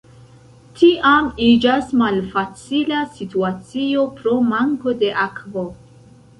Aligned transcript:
Tiam 0.79 1.27
iĝas 1.47 1.91
malfacila 1.99 3.03
situacio 3.19 4.09
pro 4.19 4.37
manko 4.51 4.99
de 5.05 5.15
akvo. 5.29 5.71